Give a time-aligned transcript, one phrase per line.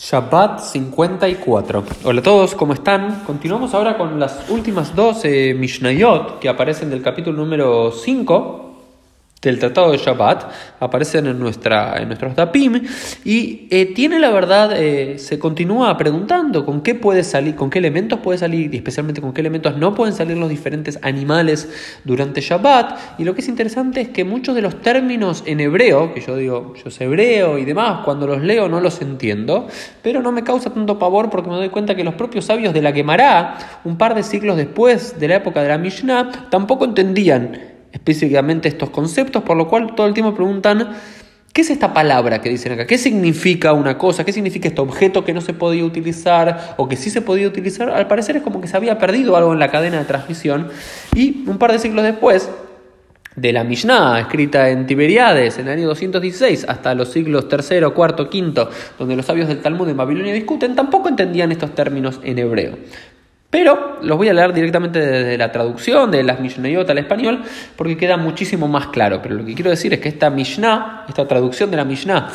[0.00, 1.84] Shabbat 54.
[2.04, 3.24] Hola a todos, ¿cómo están?
[3.26, 8.67] Continuamos ahora con las últimas dos eh, Mishnayot que aparecen del capítulo número 5
[9.42, 10.50] del Tratado de Shabbat,
[10.80, 12.82] aparecen en, nuestra, en nuestros Dapim,
[13.24, 17.78] y eh, tiene la verdad, eh, se continúa preguntando con qué puede salir, con qué
[17.78, 21.68] elementos puede salir, y especialmente con qué elementos no pueden salir los diferentes animales
[22.04, 23.20] durante Shabbat.
[23.20, 26.36] Y lo que es interesante es que muchos de los términos en hebreo, que yo
[26.36, 29.68] digo, yo sé hebreo y demás, cuando los leo no los entiendo,
[30.02, 32.82] pero no me causa tanto pavor porque me doy cuenta que los propios sabios de
[32.82, 37.77] la Gemara, un par de siglos después de la época de la Mishnah, tampoco entendían
[37.92, 40.96] específicamente estos conceptos, por lo cual todo el tiempo preguntan,
[41.52, 42.86] ¿qué es esta palabra que dicen acá?
[42.86, 44.24] ¿Qué significa una cosa?
[44.24, 47.90] ¿Qué significa este objeto que no se podía utilizar o que sí se podía utilizar?
[47.90, 50.68] Al parecer es como que se había perdido algo en la cadena de transmisión
[51.14, 52.48] y un par de siglos después,
[53.40, 58.22] de la Mishnah, escrita en Tiberiades en el año 216, hasta los siglos III, IV,
[58.22, 62.78] V, donde los sabios del Talmud en Babilonia discuten, tampoco entendían estos términos en hebreo.
[63.50, 67.42] Pero los voy a leer directamente desde la traducción de las Mishnayot al español
[67.76, 69.20] porque queda muchísimo más claro.
[69.22, 72.28] Pero lo que quiero decir es que esta Mishnah, esta traducción de la Mishnah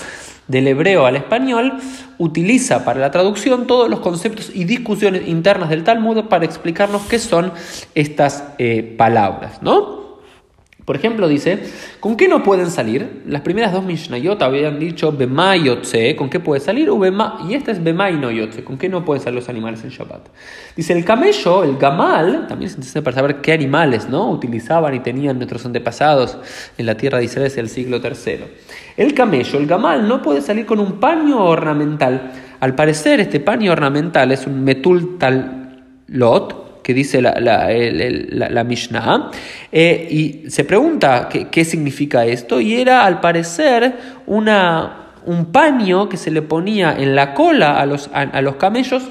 [0.47, 1.73] del hebreo al español,
[2.17, 7.19] utiliza para la traducción todos los conceptos y discusiones internas del Talmud para explicarnos qué
[7.19, 7.53] son
[7.93, 10.02] estas eh, palabras, ¿no?
[10.85, 11.59] Por ejemplo, dice,
[12.01, 13.23] ¿con qué no pueden salir?
[13.25, 15.55] Las primeras dos Mishnayot habían dicho Bema
[16.17, 16.89] ¿con qué puede salir?
[17.47, 18.29] y esta es Bema y no
[18.65, 20.27] ¿con qué no pueden salir los animales en Shabbat?
[20.75, 24.29] Dice, el camello, el gamal, también se entiende para saber qué animales ¿no?
[24.29, 26.37] utilizaban y tenían nuestros antepasados
[26.77, 28.43] en la tierra de Israel desde el siglo III.
[28.97, 32.31] El camello, el gamal, no puede salir con un paño ornamental.
[32.59, 39.31] Al parecer, este paño ornamental es un metul talot, que dice la, la, Mishnah,
[39.71, 43.93] eh, y se pregunta qué, significa esto, y era al parecer
[44.27, 49.03] una, un paño que se le ponía en la cola a los, a, los camellos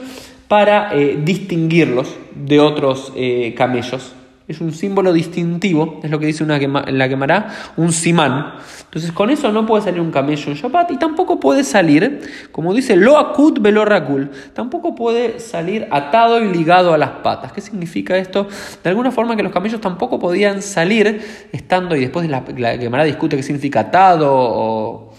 [0.48, 4.12] para eh, distinguirlos de otros eh, camellos
[4.52, 8.54] es un símbolo distintivo, es lo que dice una en la quemará, un simán.
[8.84, 12.20] Entonces con eso no puede salir un camello en Shabbat y tampoco puede salir,
[12.52, 17.52] como dice lo akut velo rakul, tampoco puede salir atado y ligado a las patas.
[17.52, 18.46] ¿Qué significa esto?
[18.82, 23.04] De alguna forma que los camellos tampoco podían salir estando, y después la, la quemará
[23.04, 25.12] discute qué significa atado o,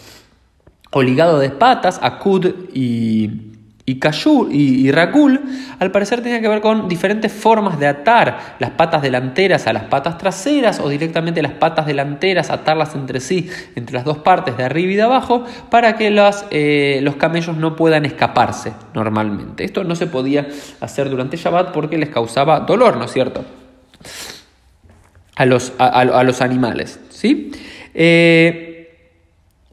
[0.92, 3.53] o ligado de patas, akud y
[3.86, 5.42] y Kashur y, Rakul,
[5.78, 9.84] al parecer tenía que ver con diferentes formas de atar las patas delanteras a las
[9.84, 14.64] patas traseras o directamente las patas delanteras atarlas entre sí, entre las dos partes de
[14.64, 16.16] arriba y de abajo, para que
[16.52, 19.66] eh, los camellos no puedan escaparse normalmente.
[19.66, 20.48] Esto no se podía
[20.80, 23.44] hacer durante Shabbat porque les causaba dolor, ¿no es cierto?
[25.36, 27.02] A los, a, los animales.
[27.10, 27.52] ¿sí?
[27.94, 29.20] Eh,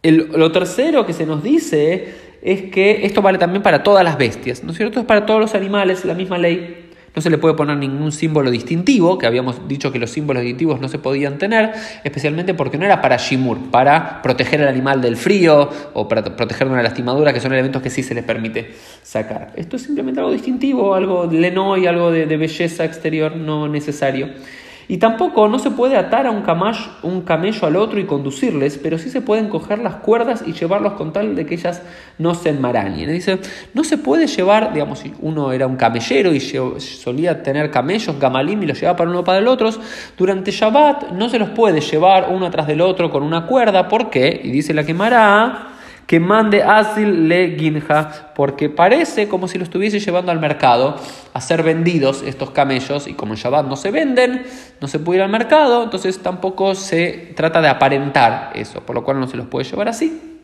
[0.03, 4.65] lo tercero que se nos dice es que esto vale también para todas las bestias,
[4.65, 5.01] ¿no es cierto?
[5.01, 6.87] Es para todos los animales la misma ley.
[7.15, 10.81] No se le puede poner ningún símbolo distintivo, que habíamos dicho que los símbolos distintivos
[10.81, 11.73] no se podían tener,
[12.05, 16.69] especialmente porque no era para Shimur, para proteger al animal del frío o para proteger
[16.69, 19.53] de una lastimadura, que son elementos que sí se les permite sacar.
[19.57, 24.29] Esto es simplemente algo distintivo, algo leno y algo de belleza exterior no necesario.
[24.91, 26.43] Y tampoco no se puede atar a un,
[27.05, 30.95] un camello al otro y conducirles, pero sí se pueden coger las cuerdas y llevarlos
[30.95, 31.81] con tal de que ellas
[32.19, 33.09] no se enmarañen.
[33.13, 33.39] Dice,
[33.73, 38.65] no se puede llevar, digamos, si uno era un camellero y solía tener camellos, gamalim,
[38.65, 39.71] y los llevaba para uno para el otro,
[40.19, 43.87] durante Shabbat no se los puede llevar uno atrás del otro con una cuerda.
[43.87, 44.41] ¿Por qué?
[44.43, 45.70] Y dice la quemará
[46.11, 50.97] que mande Asil le Ginja, porque parece como si lo estuviese llevando al mercado
[51.33, 54.43] a ser vendidos estos camellos, y como en Shabbat no se venden,
[54.81, 59.05] no se puede ir al mercado, entonces tampoco se trata de aparentar eso, por lo
[59.05, 60.41] cual no se los puede llevar así.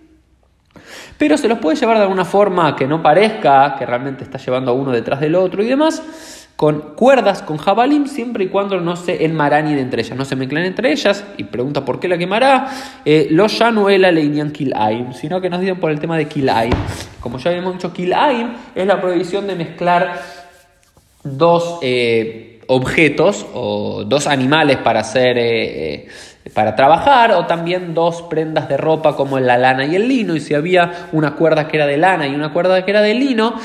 [1.18, 4.70] Pero se los puede llevar de alguna forma que no parezca que realmente está llevando
[4.70, 8.96] a uno detrás del otro y demás con cuerdas, con jabalim, siempre y cuando no
[8.96, 12.68] se enmarañen entre ellas, no se mezclen entre ellas, y pregunta por qué la quemará,
[13.04, 16.26] eh, los ya no la leinian kilaim, sino que nos dicen por el tema de
[16.26, 16.72] kilaim.
[17.20, 20.22] Como ya habíamos dicho, kilaim es la prohibición de mezclar
[21.22, 25.36] dos eh, objetos o dos animales para hacer...
[25.38, 26.08] Eh,
[26.54, 30.36] para trabajar o también dos prendas de ropa como la lana y el lino.
[30.36, 33.14] Y si había una cuerda que era de lana y una cuerda que era de
[33.14, 33.56] lino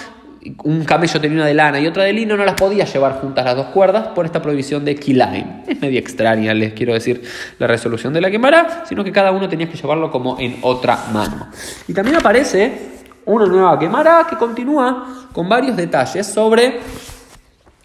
[0.63, 3.45] un camello tenía una de lana y otra de lino, no las podía llevar juntas
[3.45, 5.63] las dos cuerdas por esta prohibición de kilaim.
[5.67, 7.21] Es media extraña, les quiero decir,
[7.59, 10.97] la resolución de la quemará, sino que cada uno tenía que llevarlo como en otra
[11.13, 11.47] mano.
[11.87, 16.79] Y también aparece una nueva quemará que continúa con varios detalles sobre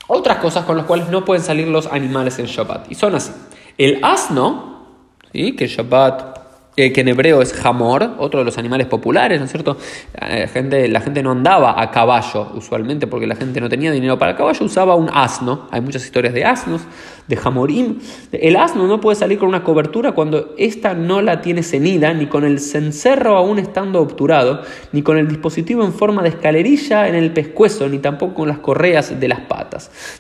[0.06, 2.91] otras cosas con las cuales no pueden salir los animales en Shabbat.
[2.91, 3.32] Y son así.
[3.76, 4.87] El asno,
[5.32, 5.55] ¿sí?
[5.55, 6.45] que Shabbat
[6.76, 9.78] eh, que en hebreo es jamor, otro de los animales populares, ¿no es cierto?
[10.20, 14.32] Eh, la gente no andaba a caballo usualmente porque la gente no tenía dinero para
[14.32, 15.69] el caballo, usaba un asno.
[15.70, 16.82] Hay muchas historias de asnos,
[17.26, 17.99] de jamorim.
[18.31, 22.26] El asno no puede salir con una cobertura cuando ésta no la tiene cenida, ni
[22.26, 24.62] con el cencerro aún estando obturado,
[24.93, 28.58] ni con el dispositivo en forma de escalerilla en el pescuezo, ni tampoco con las
[28.58, 29.56] correas de las patas.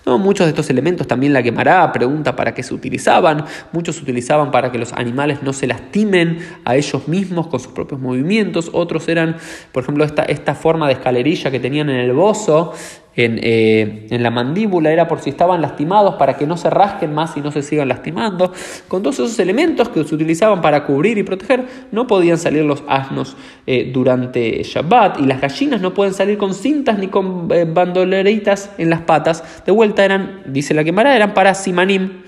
[0.04, 0.18] ¿No?
[0.18, 3.44] Muchos de estos elementos también la quemará, pregunta para qué se utilizaban.
[3.72, 7.72] Muchos se utilizaban para que los animales no se lastimen a ellos mismos con sus
[7.72, 9.36] propios movimientos, otros eran,
[9.72, 12.72] por ejemplo, esta, esta forma de escalerilla que tenían en el bozo,
[13.16, 17.14] en, eh, en, la mandíbula, era por si estaban lastimados para que no se rasquen
[17.14, 18.52] más y no se sigan lastimando.
[18.88, 22.84] Con todos esos elementos que se utilizaban para cubrir y proteger, no podían salir los
[22.86, 23.36] asnos
[23.66, 28.70] eh, durante Shabbat y las gallinas no pueden salir con cintas ni con eh, bandoleritas
[28.78, 29.62] en las patas.
[29.64, 32.22] De vuelta eran, dice la quemara, eran para simanim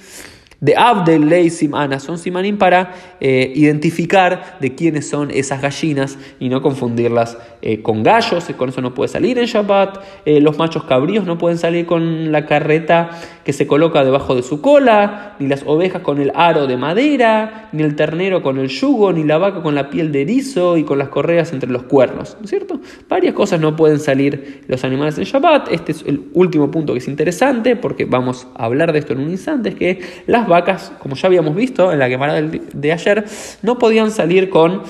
[0.60, 6.48] de Abdel Ley Simana, son simanim para eh, identificar de quiénes son esas gallinas y
[6.48, 10.84] no confundirlas eh, con gallos, con eso no puede salir en Shabbat, eh, los machos
[10.84, 13.10] cabríos no pueden salir con la carreta
[13.44, 17.68] que se coloca debajo de su cola, ni las ovejas con el aro de madera,
[17.72, 20.84] ni el ternero con el yugo, ni la vaca con la piel de erizo y
[20.84, 22.80] con las correas entre los cuernos, ¿no es cierto?
[23.08, 26.98] Varias cosas no pueden salir los animales en Shabbat, este es el último punto que
[26.98, 30.92] es interesante porque vamos a hablar de esto en un instante, es que las vacas,
[30.98, 33.24] como ya habíamos visto en la quemada de ayer,
[33.62, 34.82] no podían salir con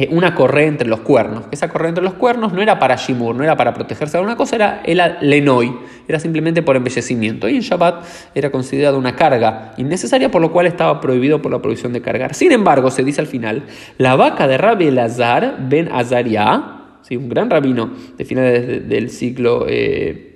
[0.00, 1.44] eh, una correa entre los cuernos.
[1.50, 4.34] Esa correa entre los cuernos no era para Shimur, no era para protegerse de una
[4.34, 5.76] cosa, era el lenoi,
[6.08, 7.50] era simplemente por embellecimiento.
[7.50, 11.60] Y en Shabbat era considerada una carga innecesaria, por lo cual estaba prohibido por la
[11.60, 12.34] prohibición de cargar.
[12.34, 13.64] Sin embargo, se dice al final,
[13.98, 16.62] la vaca de Rabbi Elazar ben Azariah,
[17.02, 17.18] ¿sí?
[17.18, 19.66] un gran rabino de finales del siglo...
[19.68, 20.29] Eh,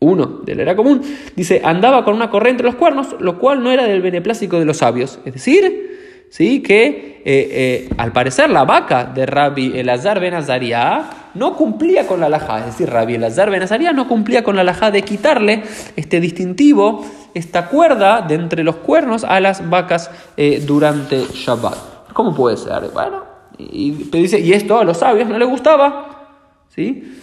[0.00, 1.02] uno de la era común,
[1.34, 4.64] dice, andaba con una correa entre los cuernos, lo cual no era del beneplácito de
[4.64, 5.18] los sabios.
[5.24, 6.62] Es decir, ¿sí?
[6.62, 12.20] que eh, eh, al parecer la vaca de Rabbi Elazar ben Azaria no cumplía con
[12.20, 15.62] la alajá, es decir, Rabbi Elazar ben Azaria no cumplía con la alajá de quitarle
[15.96, 17.04] este distintivo,
[17.34, 22.12] esta cuerda de entre los cuernos a las vacas eh, durante Shabbat.
[22.12, 22.88] ¿Cómo puede ser?
[22.92, 23.24] Bueno,
[23.58, 26.28] y, dice, y esto a los sabios no les gustaba,
[26.74, 27.18] ¿sí?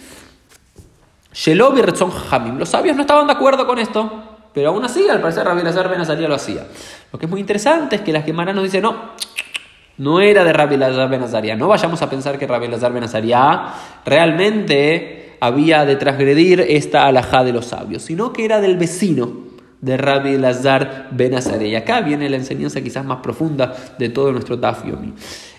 [1.36, 1.82] Shelob y
[2.30, 2.58] Hamim.
[2.58, 4.10] Los sabios no estaban de acuerdo con esto,
[4.54, 6.66] pero aún así, al parecer, Rabbi Lazar Ben Azaria lo hacía.
[7.12, 9.12] Lo que es muy interesante es que la Gemara nos dice, no,
[9.98, 11.54] no era de Rabbi Lazar Ben Azaria.
[11.54, 13.66] No vayamos a pensar que Rabbi Lazar Ben Azaria
[14.06, 19.44] realmente había de transgredir esta alajá de los sabios, sino que era del vecino
[19.82, 21.68] de Rabbi Lazar Ben Azaria.
[21.68, 25.12] Y acá viene la enseñanza quizás más profunda de todo nuestro Tafiomi.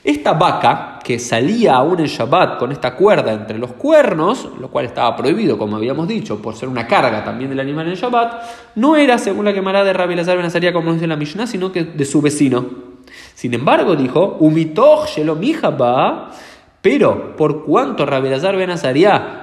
[0.07, 4.85] Esta vaca que salía aún en Shabbat con esta cuerda entre los cuernos, lo cual
[4.85, 8.41] estaba prohibido, como habíamos dicho, por ser una carga también del animal en Shabbat,
[8.75, 11.83] no era, según la quemará de Rabbi Lazar Ben como dice la Mishnah, sino que
[11.83, 12.63] de su vecino.
[13.35, 16.31] Sin embargo, dijo, Umitoch Shelomihaba,
[16.81, 18.69] pero por cuanto Rabbi Lazar Ben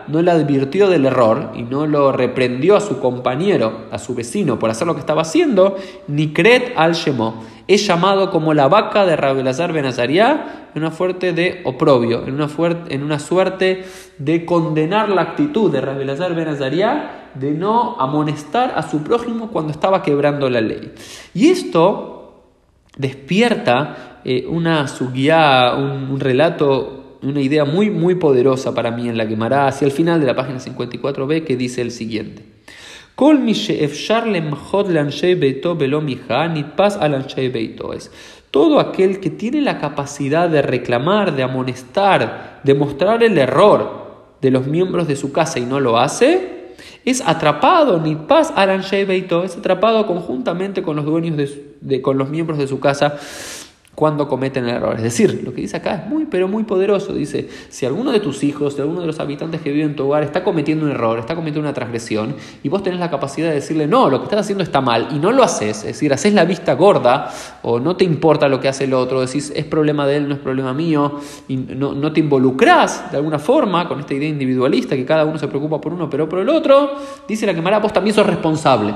[0.09, 4.59] no le advirtió del error y no lo reprendió a su compañero, a su vecino,
[4.59, 5.77] por hacer lo que estaba haciendo,
[6.09, 11.63] Nikret al Shemo es llamado como la vaca de Rabelazar Benazaria en una fuerte de
[11.65, 12.49] oprobio, en una,
[12.89, 13.85] en una suerte
[14.19, 20.03] de condenar la actitud de Rabelazar Benazaria de no amonestar a su prójimo cuando estaba
[20.03, 20.93] quebrando la ley.
[21.33, 22.45] Y esto
[22.97, 29.17] despierta eh, una suguía, un, un relato una idea muy, muy poderosa para mí en
[29.17, 32.54] la quemará hacia el final de la página 54b que dice el siguiente.
[38.51, 44.05] Todo aquel que tiene la capacidad de reclamar, de amonestar, de mostrar el error
[44.41, 50.83] de los miembros de su casa y no lo hace, es atrapado, es atrapado conjuntamente
[50.83, 51.37] con los dueños
[51.81, 53.19] de, con los miembros de su casa
[53.95, 54.99] cuando cometen errores.
[54.99, 57.13] Es decir, lo que dice acá es muy, pero muy poderoso.
[57.13, 60.07] Dice, si alguno de tus hijos, de alguno de los habitantes que viven en tu
[60.07, 63.55] hogar está cometiendo un error, está cometiendo una transgresión, y vos tenés la capacidad de
[63.55, 66.35] decirle, no, lo que estás haciendo está mal, y no lo haces, es decir, haces
[66.35, 67.31] la vista gorda,
[67.63, 70.35] o no te importa lo que hace el otro, decís, es problema de él, no
[70.35, 74.97] es problema mío, y no, no te involucrás de alguna forma con esta idea individualista,
[74.97, 76.95] que cada uno se preocupa por uno, pero por el otro,
[77.29, 78.95] dice la quemará, vos también sos responsable.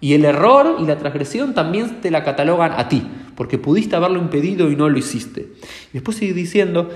[0.00, 3.02] Y el error y la transgresión también te la catalogan a ti,
[3.38, 5.42] porque pudiste haberlo impedido y no lo hiciste.
[5.90, 6.90] Y después sigue diciendo,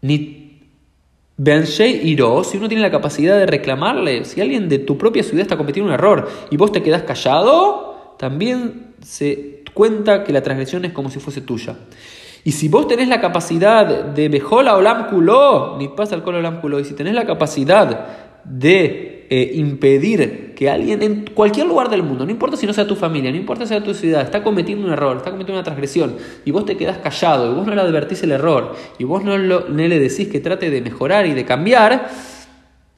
[0.00, 0.62] ni
[1.36, 5.58] Iró, si uno tiene la capacidad de reclamarle, si alguien de tu propia ciudad está
[5.58, 10.92] cometiendo un error y vos te quedás callado, también se cuenta que la transgresión es
[10.92, 11.76] como si fuese tuya.
[12.42, 16.80] Y si vos tenés la capacidad de Bejola Olam Kuló, ni pasa el Olam Kuló,
[16.80, 22.24] y si tenés la capacidad de eh, impedir que alguien en cualquier lugar del mundo,
[22.24, 24.84] no importa si no sea tu familia, no importa si sea tu ciudad, está cometiendo
[24.84, 27.80] un error, está cometiendo una transgresión, y vos te quedás callado, y vos no le
[27.80, 32.08] advertís el error, y vos no, le decís que trate de mejorar y de cambiar,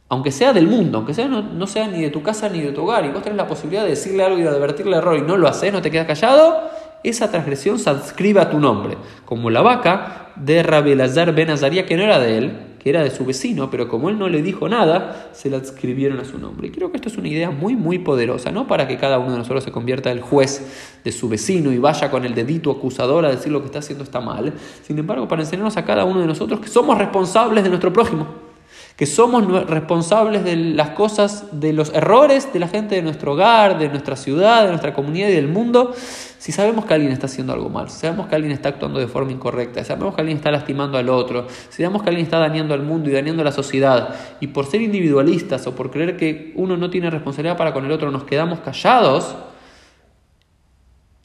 [0.09, 2.85] aunque sea del mundo, aunque sea no, sea ni de tu casa ni de tu
[2.85, 5.21] hogar, y vos tenés la posibilidad de decirle algo y de advertirle el error y
[5.21, 6.62] no lo haces, no te quedas callado,
[7.05, 8.97] esa transgresión se adscribe a tu nombre,
[9.27, 13.11] como la vaca de Rabelazar Ben Azaria, que no era de él, que era de
[13.11, 16.69] su vecino, pero como él no le dijo nada, se la adscribieron a su nombre.
[16.69, 19.33] Y creo que esto es una idea muy, muy poderosa, no para que cada uno
[19.33, 23.25] de nosotros se convierta el juez de su vecino y vaya con el dedito acusador
[23.25, 26.21] a decir lo que está haciendo está mal, sin embargo, para enseñarnos a cada uno
[26.21, 28.53] de nosotros que somos responsables de nuestro prójimo
[28.97, 33.79] que somos responsables de las cosas, de los errores de la gente de nuestro hogar,
[33.79, 35.95] de nuestra ciudad, de nuestra comunidad y del mundo,
[36.43, 39.07] si sabemos que alguien está haciendo algo mal, si sabemos que alguien está actuando de
[39.07, 42.41] forma incorrecta, si sabemos que alguien está lastimando al otro, si sabemos que alguien está
[42.41, 46.17] dañando al mundo y dañando a la sociedad, y por ser individualistas o por creer
[46.17, 49.37] que uno no tiene responsabilidad para con el otro nos quedamos callados,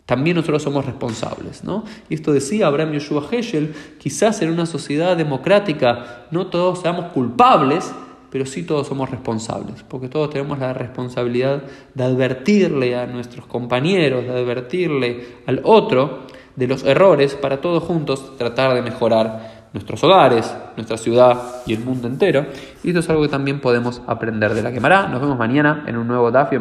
[0.05, 1.63] también nosotros somos responsables.
[1.63, 1.83] ¿no?
[2.09, 7.91] Y esto decía Abraham Yoshua Heschel, quizás en una sociedad democrática no todos seamos culpables,
[8.31, 14.23] pero sí todos somos responsables, porque todos tenemos la responsabilidad de advertirle a nuestros compañeros,
[14.23, 20.55] de advertirle al otro de los errores para todos juntos tratar de mejorar nuestros hogares,
[20.75, 22.47] nuestra ciudad y el mundo entero.
[22.83, 25.07] Y esto es algo que también podemos aprender de la quemará.
[25.07, 26.59] Nos vemos mañana en un nuevo Dafio